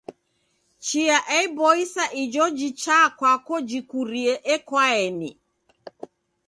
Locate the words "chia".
0.83-1.19